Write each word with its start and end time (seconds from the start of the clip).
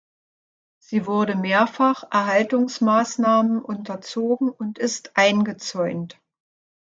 Sie 0.79 1.05
wurde 1.05 1.35
mehrfach 1.35 2.05
Erhaltungsmaßnahmen 2.09 3.61
unterzogen 3.61 4.49
und 4.49 4.79
ist 4.79 5.15
eingezäunt. 5.15 6.19